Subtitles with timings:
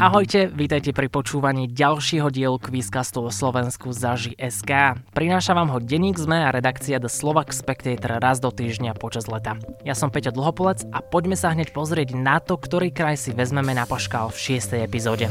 [0.00, 4.96] Ahojte, vítajte pri počúvaní ďalšieho dielu Quizcastu o Slovensku Zaži SK.
[5.12, 9.60] Prináša vám ho denník ZME a redakcia The Slovak Spectator raz do týždňa počas leta.
[9.84, 13.76] Ja som Peťo Dlhopolec a poďme sa hneď pozrieť na to, ktorý kraj si vezmeme
[13.76, 14.80] na paškal v 6.
[14.80, 15.28] epizóde.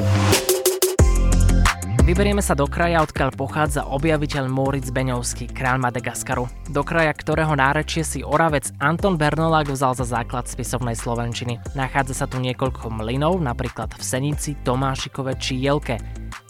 [2.10, 6.50] Vyberieme sa do kraja, odkiaľ pochádza objaviteľ Moritz Beňovský, kráľ Madagaskaru.
[6.73, 11.62] Do kraja, ktorého nárečie si oravec Anton Bernolák vzal za základ spisovnej slovenčiny.
[11.77, 16.02] Nachádza sa tu niekoľko mlynov, napríklad v Senici, Tomášikove či Jelke.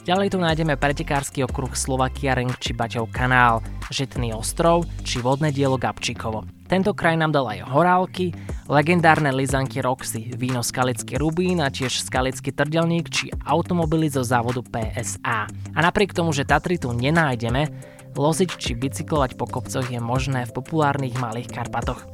[0.07, 3.59] Ďalej tu nájdeme pretekársky okruh Slovakia Ring či Baťov kanál,
[3.91, 6.58] Žitný ostrov či vodné dielo Gabčíkovo.
[6.69, 8.29] Tento kraj nám dal aj horálky,
[8.69, 15.49] legendárne lizanky Roxy, víno Skalický Rubín a tiež Skalický trdelník či automobily zo závodu PSA.
[15.49, 17.73] A napriek tomu, že Tatry tu nenájdeme,
[18.13, 22.05] loziť či bicyklovať po kopcoch je možné v populárnych Malých Karpatoch.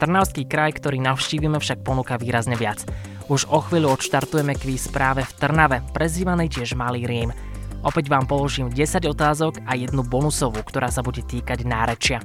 [0.00, 2.88] Trnavský kraj, ktorý navštívime, však ponúka výrazne viac.
[3.28, 7.28] Už o chvíľu odštartujeme kvíz práve v Trnave, prezývanej tiež Malý Rím.
[7.84, 12.24] Opäť vám položím 10 otázok a jednu bonusovú, ktorá sa bude týkať nárečia.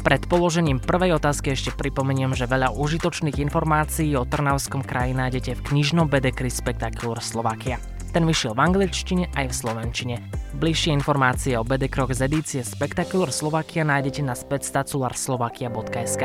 [0.00, 5.64] Pred položením prvej otázky ešte pripomeniem, že veľa užitočných informácií o Trnavskom kraji nájdete v
[5.68, 7.76] knižnom bedekri Spectacular Slovakia.
[8.16, 10.16] Ten vyšiel v angličtine aj v slovenčine.
[10.56, 16.24] Bližšie informácie o bedekroch z edície Spectacular Slovakia nájdete na spectacularslovakia.sk.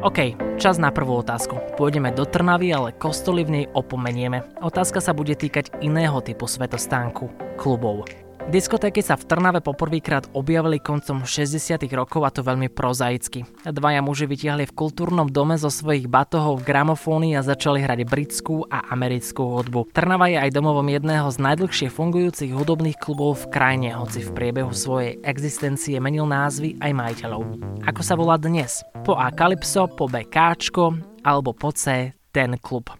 [0.00, 1.60] OK, čas na prvú otázku.
[1.76, 4.48] Pôjdeme do Trnavy, ale kostoly v nej opomenieme.
[4.64, 7.28] Otázka sa bude týkať iného typu svetostánku–
[7.60, 8.08] klubov.
[8.48, 13.44] Diskotéky sa v Trnave poprvýkrát objavili koncom 60 rokov a to veľmi prozaicky.
[13.68, 18.88] Dvaja muži vytiahli v kultúrnom dome zo svojich batohov gramofóny a začali hrať britskú a
[18.88, 19.92] americkú hudbu.
[19.92, 24.72] Trnava je aj domovom jedného z najdlhšie fungujúcich hudobných klubov v krajine, hoci v priebehu
[24.72, 27.42] svojej existencie menil názvy aj majiteľov.
[27.84, 28.80] Ako sa volá dnes?
[29.04, 30.96] Po A Calypso, po B Káčko
[31.26, 32.99] alebo po C ten klub.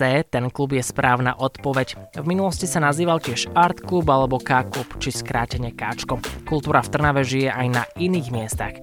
[0.00, 2.16] C, ten klub je správna odpoveď.
[2.16, 6.16] V minulosti sa nazýval tiež Art Club alebo K-klub, či skrátene Káčko.
[6.48, 8.80] Kultúra v Trnave žije aj na iných miestach.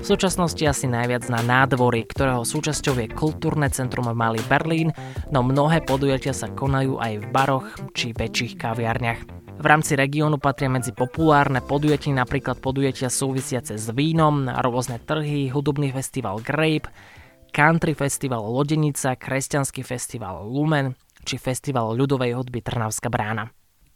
[0.00, 4.96] V súčasnosti asi najviac na nádvorí, ktorého súčasťou je kultúrne centrum Malý Berlín,
[5.28, 9.20] no mnohé podujatia sa konajú aj v baroch či väčších kaviarniach.
[9.60, 15.92] V rámci regiónu patria medzi populárne podujatia napríklad podujatia súvisiace s vínom, rôzne trhy, hudobný
[15.92, 16.88] festival Grape,
[17.54, 23.54] country festival Lodenica, kresťanský festival Lumen či festival ľudovej hudby Trnavská brána.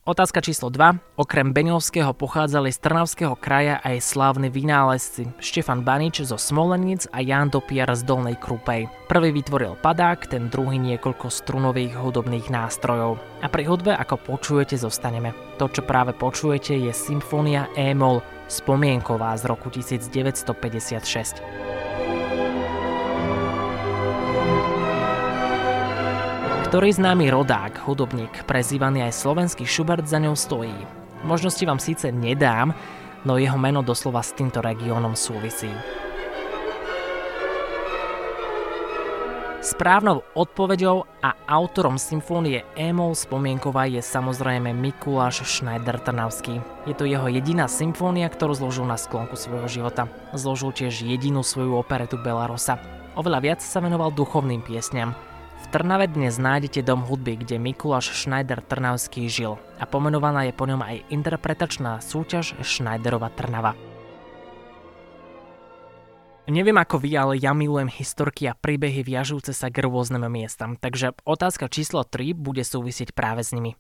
[0.09, 1.21] Otázka číslo 2.
[1.21, 7.53] Okrem Beňovského pochádzali z Trnavského kraja aj slávni vynálezci Štefan Banič zo Smolenic a Jan
[7.53, 8.89] Dopier z Dolnej Krupej.
[9.05, 13.21] Prvý vytvoril padák, ten druhý niekoľko strunových hudobných nástrojov.
[13.45, 15.37] A pri hudbe, ako počujete, zostaneme.
[15.61, 21.78] To, čo práve počujete, je Symfónia E-moll, spomienková z roku 1956.
[26.69, 30.77] Ktorý známy rodák, hudobník, prezývaný aj slovenský Schubert za ňou stojí.
[31.25, 32.77] Možnosti vám síce nedám,
[33.25, 35.73] no jeho meno doslova s týmto regiónom súvisí.
[39.65, 46.61] Správnou odpoveďou a autorom symfónie Emol spomienková je samozrejme Mikuláš Schneider Trnavský.
[46.85, 50.05] Je to jeho jediná symfónia, ktorú zložil na sklonku svojho života.
[50.37, 52.77] Zložil tiež jedinú svoju operetu Belarosa.
[53.17, 55.17] Oveľa viac sa venoval duchovným piesňam.
[55.59, 60.71] V Trnave dnes nájdete dom hudby, kde Mikuláš Schneider Trnavský žil a pomenovaná je po
[60.71, 63.75] ňom aj interpretačná súťaž Schneiderova Trnava.
[66.49, 71.13] Neviem ako vy, ale ja milujem historky a príbehy viažúce sa k rôznym miestam, takže
[71.29, 73.77] otázka číslo 3 bude súvisieť práve s nimi.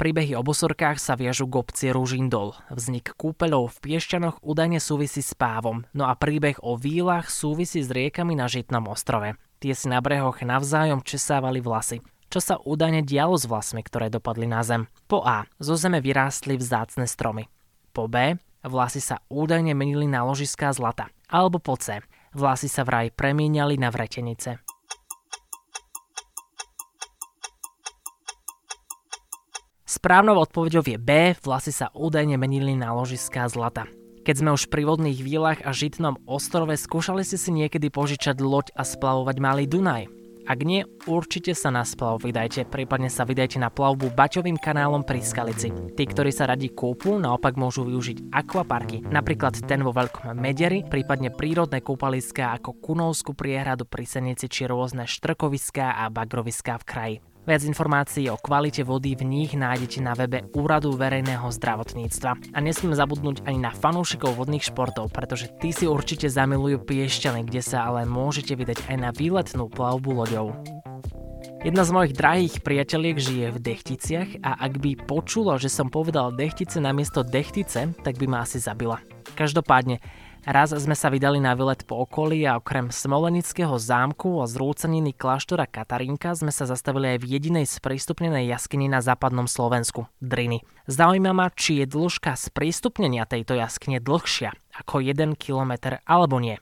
[0.00, 2.56] Príbehy o bosorkách sa viažu k obci Ružindol.
[2.72, 7.92] Vznik kúpeľov v Piešťanoch údajne súvisí s pávom, no a príbeh o výlach súvisí s
[7.92, 9.36] riekami na Žitnom ostrove.
[9.60, 12.00] Tie si na brehoch navzájom česávali vlasy.
[12.32, 14.88] Čo sa údajne dialo s vlasmi, ktoré dopadli na zem?
[15.04, 15.44] Po A.
[15.60, 17.44] Zo zeme vyrástli vzácne stromy.
[17.92, 18.40] Po B.
[18.64, 21.12] Vlasy sa údajne menili na ložiská zlata.
[21.28, 22.00] Alebo po C.
[22.32, 24.64] Vlasy sa vraj premieniali na vretenice.
[29.84, 33.84] Správnou odpoveďou je B, vlasy sa údajne menili na ložiská zlata.
[34.20, 38.68] Keď sme už pri vodných výlach a žitnom ostrove, skúšali ste si niekedy požičať loď
[38.76, 40.20] a splavovať malý Dunaj?
[40.50, 45.22] Ak nie, určite sa na splav vydajte, prípadne sa vydajte na plavbu Baťovým kanálom pri
[45.22, 45.70] Skalici.
[45.70, 51.30] Tí, ktorí sa radi kúpu, naopak môžu využiť akvaparky, napríklad ten vo Veľkom Mederi, prípadne
[51.30, 57.16] prírodné kúpaliská ako Kunovskú priehradu pri Senici či rôzne štrkoviská a bagroviská v kraji.
[57.40, 62.52] Viac informácií o kvalite vody v nich nájdete na webe Úradu verejného zdravotníctva.
[62.52, 67.64] A nesmiem zabudnúť ani na fanúšikov vodných športov, pretože tí si určite zamilujú Piešťany, kde
[67.64, 70.52] sa ale môžete vydať aj na výletnú plavbu loďou.
[71.60, 76.36] Jedna z mojich drahých priateliek žije v Dechticiach a ak by počulo, že som povedal
[76.36, 79.00] Dechtice namiesto Dechtice, tak by ma asi zabila.
[79.36, 80.00] Každopádne,
[80.40, 85.68] Raz sme sa vydali na výlet po okolí a okrem Smolenického zámku a zrúceniny kláštora
[85.68, 90.64] Katarínka sme sa zastavili aj v jedinej sprístupnenej jaskyni na západnom Slovensku, Driny.
[90.88, 96.56] Zaujíma ma, či je dĺžka sprístupnenia tejto jaskyne dlhšia ako 1 km alebo nie.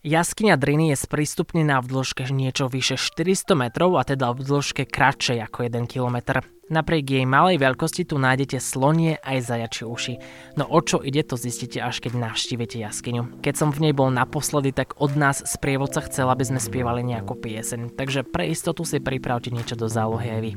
[0.00, 5.44] Jaskyňa Driny je sprístupnená v dĺžke niečo vyše 400 metrov a teda v dĺžke kratšej
[5.44, 6.40] ako 1 km.
[6.68, 10.14] Napriek jej malej veľkosti tu nájdete slonie aj zajačie uši.
[10.60, 13.40] No o čo ide, to zistíte až keď navštívite jaskyňu.
[13.40, 17.40] Keď som v nej bol naposledy, tak od nás sprievodca chcel, aby sme spievali nejakú
[17.40, 20.52] pieseň, takže pre istotu si pripravte niečo do zálohy aj vy.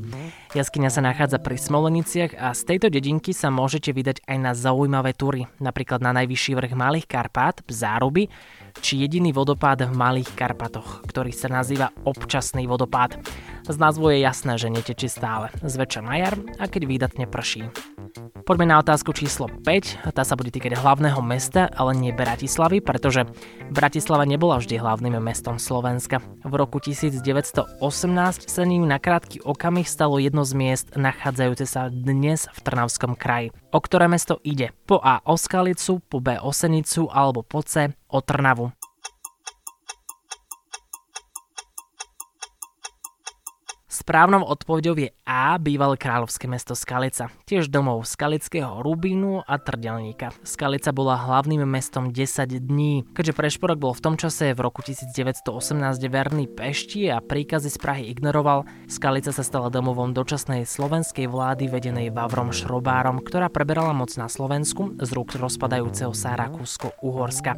[0.52, 5.16] Jaskyňa sa nachádza pri Smoleniciach a z tejto dedinky sa môžete vydať aj na zaujímavé
[5.16, 8.28] túry, napríklad na najvyšší vrch Malých Karpát, Záruby,
[8.84, 13.19] či jediný vodopád v Malých Karpatoch, ktorý sa nazýva občasný vodopád.
[13.71, 17.71] Z názvu je jasné, že netečí stále, zväčša na jar a keď výdatne prší.
[18.44, 23.23] Poďme na otázku číslo 5, tá sa bude týkať hlavného mesta, ale nie Bratislavy, pretože
[23.71, 26.19] Bratislava nebola vždy hlavným mestom Slovenska.
[26.44, 27.79] V roku 1918
[28.51, 33.56] sa ním na krátky okamih stalo jedno z miest nachádzajúce sa dnes v Trnavskom kraji.
[33.71, 34.75] O ktoré mesto ide?
[34.83, 35.39] Po A o
[36.03, 38.81] po B o Senicu alebo po C o Trnavu.
[44.12, 50.36] Správnou odpovedou je A, bývalé kráľovské mesto Skalica, tiež domov Skalického Rubínu a Trdelníka.
[50.44, 52.19] Skalica bola hlavným mestom 10
[52.60, 55.48] dní, keďže Prešporok bol v tom čase v roku 1918
[56.12, 62.12] verný Pešti a príkazy z Prahy ignoroval, Skalica sa stala domovom dočasnej slovenskej vlády vedenej
[62.12, 67.56] Vavrom Šrobárom, ktorá preberala moc na Slovensku z rúk rozpadajúceho sa Rakúsko-Uhorska.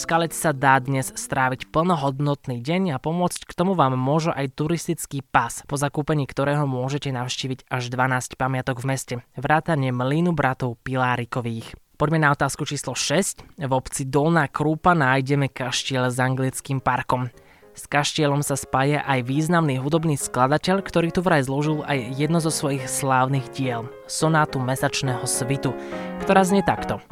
[0.00, 5.20] Skalec sa dá dnes stráviť plnohodnotný deň a pomôcť k tomu vám môže aj turistický
[5.20, 11.76] pas, po zakúpení ktorého môžete navštíviť až 12 pamiatok v meste, vrátane mlínu bratov Pilárikových.
[12.00, 13.60] Poďme na otázku číslo 6.
[13.60, 17.28] V obci Dolná Krúpa nájdeme kaštiel s anglickým parkom.
[17.76, 22.48] S kaštielom sa spája aj významný hudobný skladateľ, ktorý tu vraj zložil aj jedno zo
[22.48, 25.76] svojich slávnych diel, sonátu mesačného svitu,
[26.24, 27.04] ktorá znie takto.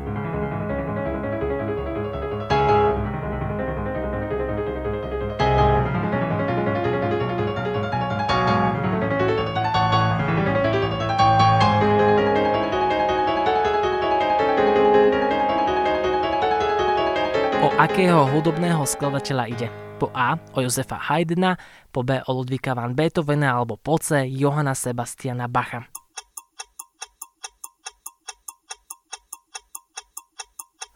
[17.79, 19.69] Akého hudobného skladateľa ide.
[20.03, 21.55] Po A o Josefa Haydna,
[21.95, 25.87] po B o Ludvíka van Beethovena alebo po C Johana Sebastiana Bacha.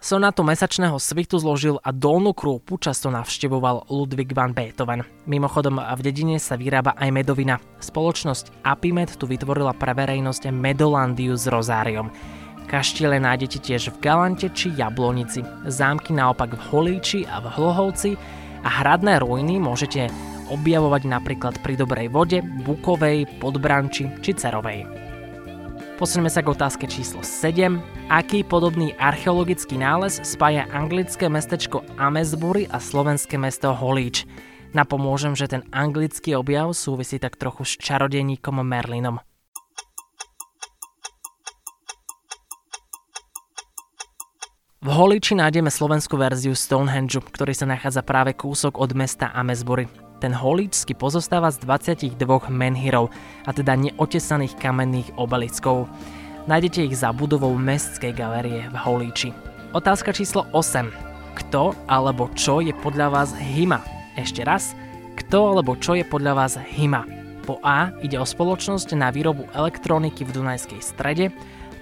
[0.03, 5.07] Sonátu mesačného svitu zložil a dolnú krúpu často navštevoval Ludwig van Beethoven.
[5.31, 7.63] Mimochodom v dedine sa vyrába aj medovina.
[7.79, 12.11] Spoločnosť Apimed tu vytvorila pre verejnosť Medolandiu s rozáriom.
[12.71, 18.17] Kaštiele nájdete tiež v Galante či Jablonici, zámky naopak v Holíči a v Hlohovci
[18.63, 20.09] a hradné ruiny môžete
[20.53, 24.85] objavovať napríklad pri Dobrej vode, Bukovej, Podbranči či Cerovej.
[25.97, 27.79] Posuneme sa k otázke číslo 7.
[28.11, 34.27] Aký podobný archeologický nález spája anglické mestečko Amesbury a slovenské mesto Holíč?
[34.73, 39.21] Napomôžem, že ten anglický objav súvisí tak trochu s čarodejníkom Merlinom.
[44.83, 49.87] V Holiči nájdeme slovenskú verziu Stonehenge, ktorý sa nachádza práve kúsok od mesta Amesbury.
[50.19, 52.19] Ten holičský pozostáva z 22
[52.51, 53.07] menhirov,
[53.47, 55.87] a teda neotesaných kamenných obeliskov.
[56.51, 59.31] Nájdete ich za budovou Mestskej galérie v Holíči.
[59.71, 60.91] Otázka číslo 8.
[61.39, 63.79] Kto alebo čo je podľa vás HIMA?
[64.19, 64.75] Ešte raz.
[65.15, 67.07] Kto alebo čo je podľa vás HIMA?
[67.47, 71.31] Po A ide o spoločnosť na výrobu elektroniky v Dunajskej strede,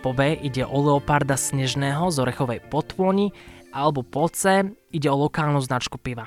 [0.01, 3.37] po B ide o leoparda snežného z orechovej potvoni
[3.71, 6.27] alebo po C ide o lokálnu značku piva.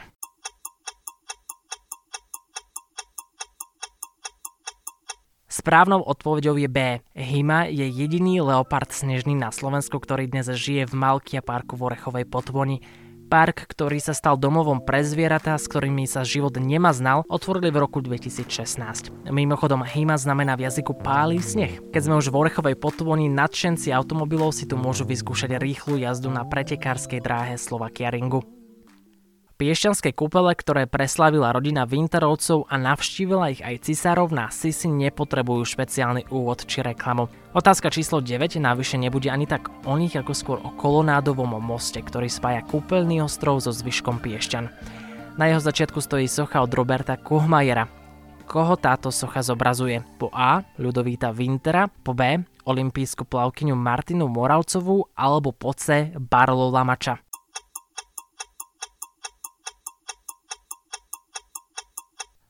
[5.50, 6.80] Správnou odpoveďou je B.
[7.13, 12.25] Hima je jediný leopard snežný na Slovensku, ktorý dnes žije v Malkia parku v Orechovej
[12.25, 12.82] potvoni
[13.34, 17.98] park, ktorý sa stal domovom pre zvieratá, s ktorými sa život nemaznal, otvorili v roku
[17.98, 19.10] 2016.
[19.25, 21.82] Mimochodom, Hima znamená v jazyku páli sneh.
[21.90, 26.46] Keď sme už v Orechovej potvoni, nadšenci automobilov si tu môžu vyskúšať rýchlu jazdu na
[26.46, 28.62] pretekárskej dráhe Slovakia Ringu.
[29.63, 36.67] Piešťanské kúpele, ktoré preslavila rodina Winterovcov a navštívila ich aj cisárovna Sisi nepotrebujú špeciálny úvod
[36.67, 37.32] či reklamu.
[37.55, 42.27] Otázka číslo 9 navyše nebude ani tak o nich ako skôr o kolonádovom moste, ktorý
[42.27, 44.67] spája kúpeľný ostrov so zvyškom Piešťan.
[45.39, 47.88] Na jeho začiatku stojí socha od Roberta Kuhmajera.
[48.43, 50.03] Koho táto socha zobrazuje?
[50.20, 50.60] Po A.
[50.75, 52.43] Ľudovíta Wintera, po B.
[52.67, 56.12] Olympijskú plavkyňu Martinu Moravcovú alebo po C.
[56.20, 57.24] Barlo Lamača.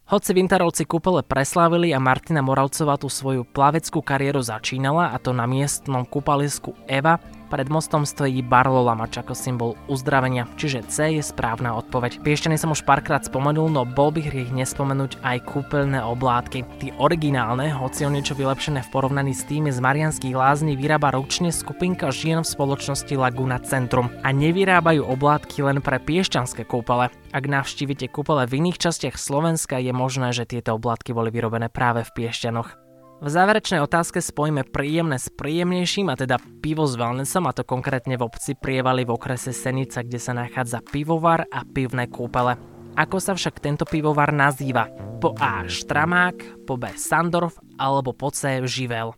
[0.04, 5.48] Hoci Vintarovci kúpele preslávili a Martina Moravcová tú svoju plaveckú kariéru začínala, a to na
[5.48, 11.78] miestnom kúpalisku Eva, pred mostom stojí Barlo Lamač ako symbol uzdravenia, čiže C je správna
[11.78, 12.26] odpoveď.
[12.26, 16.66] Piešťany som už párkrát spomenul, no bol by hriech nespomenúť aj kúpeľné oblátky.
[16.82, 21.54] Tí originálne, hoci o niečo vylepšené v porovnaní s tými z Marianských lázní, vyrába ručne
[21.54, 24.10] skupinka žien v spoločnosti Laguna Centrum.
[24.26, 27.14] A nevyrábajú oblátky len pre piešťanské kúpele.
[27.30, 32.02] Ak navštívite kúpele v iných častiach Slovenska, je možné, že tieto oblátky boli vyrobené práve
[32.02, 32.83] v Piešťanoch.
[33.24, 38.20] V záverečnej otázke spojíme príjemné s príjemnejším a teda pivo s wellnessom a to konkrétne
[38.20, 42.60] v obci Prievali v okrese Senica, kde sa nachádza pivovar a pivné kúpele.
[43.00, 44.92] Ako sa však tento pivovar nazýva?
[45.24, 49.16] Po A Štramák, po B Sandorf alebo po C Živel.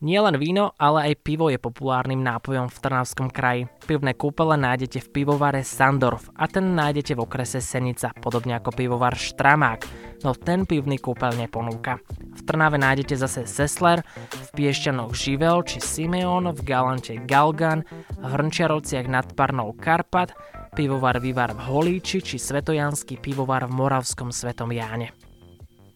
[0.00, 3.68] Nielen víno, ale aj pivo je populárnym nápojom v Trnavskom kraji.
[3.84, 9.12] Pivné kúpele nájdete v pivovare Sandorf a ten nájdete v okrese Senica, podobne ako pivovar
[9.12, 9.84] Štramák,
[10.24, 12.00] no ten pivný kúpel neponúka.
[12.32, 19.04] V Trnave nájdete zase Sessler, v Piešťanoch Živel či Simeon, v Galante Galgan, v Hrnčiarovciach
[19.04, 20.32] nad Parnou Karpat,
[20.72, 25.12] pivovar Vivar v Holíči či Svetojanský pivovar v Moravskom Svetom Jáne.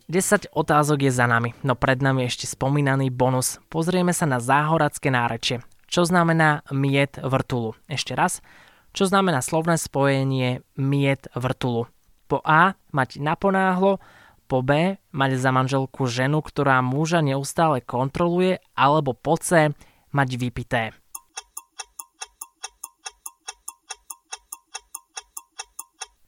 [0.05, 3.57] 10 otázok je za nami, no pred nami ešte spomínaný bonus.
[3.73, 5.65] Pozrieme sa na záhoradské nárečie.
[5.89, 7.73] Čo znamená miet vrtulu?
[7.89, 8.45] Ešte raz.
[8.93, 11.89] Čo znamená slovné spojenie miet vrtulu?
[12.29, 13.97] Po A mať naponáhlo,
[14.45, 19.73] po B mať za manželku ženu, ktorá muža neustále kontroluje, alebo po C
[20.13, 20.93] mať vypité.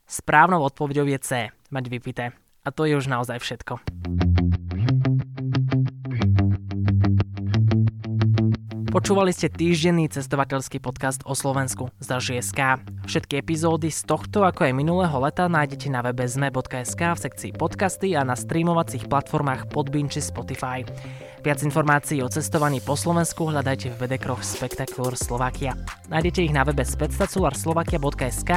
[0.08, 1.30] Správnou odpovedou je C,
[1.68, 2.45] mať vypité.
[2.66, 3.78] A to je už naozaj všetko.
[8.96, 12.80] Počúvali ste týždenný cestovateľský podcast o Slovensku z SK.
[13.04, 18.16] Všetky epizódy z tohto ako aj minulého leta nájdete na webe zme.sk v sekcii podcasty
[18.16, 20.80] a na streamovacích platformách Podbean či Spotify.
[21.44, 25.76] Viac informácií o cestovaní po Slovensku hľadajte v bedekroch Spectacular Slovakia.
[26.08, 28.50] Nájdete ich na webe spectacularslovakia.sk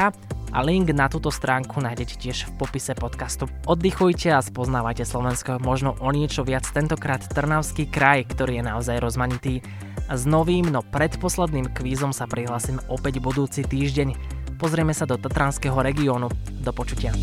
[0.49, 3.45] a link na túto stránku nájdete tiež v popise podcastu.
[3.69, 9.61] Oddychujte a spoznávajte Slovensko možno o niečo viac, tentokrát Trnavský kraj, ktorý je naozaj rozmanitý.
[10.09, 14.17] S novým, no predposledným kvízom sa prihlásim opäť budúci týždeň.
[14.57, 16.33] Pozrieme sa do Tatranského regiónu.
[16.59, 17.13] Do počutia.